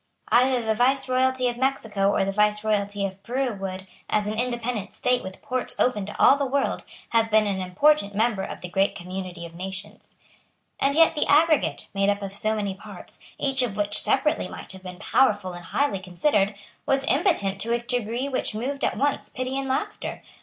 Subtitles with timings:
[0.29, 5.21] Either the viceroyalty of Mexico or the viceroyalty of Peru would, as an independent state
[5.21, 8.95] with ports open to all the world, have been an important member of the great
[8.95, 10.17] community of nations.
[10.79, 14.71] And yet the aggregate, made up of so many parts, each of which separately might
[14.71, 16.55] have been powerful and highly considered,
[16.87, 20.23] was impotent to a degree which moved at once pity and laughter.